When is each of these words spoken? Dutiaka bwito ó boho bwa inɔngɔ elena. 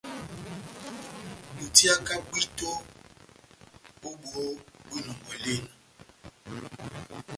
Dutiaka 1.57 2.13
bwito 2.27 2.69
ó 4.07 4.09
boho 4.19 4.43
bwa 4.85 4.95
inɔngɔ 4.99 5.29
elena. 5.35 5.69